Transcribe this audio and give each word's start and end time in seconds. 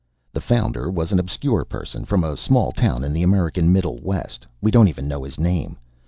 "The 0.33 0.41
Founder 0.41 0.89
was 0.89 1.11
an 1.11 1.19
obscure 1.19 1.63
person 1.63 2.05
from 2.05 2.23
a 2.23 2.35
small 2.35 2.71
town 2.71 3.03
in 3.03 3.13
the 3.13 3.21
American 3.21 3.71
Middle 3.71 3.99
West. 3.99 4.47
We 4.59 4.71
don't 4.71 4.87
even 4.87 5.07
know 5.07 5.23
his 5.25 5.39
name. 5.39 5.77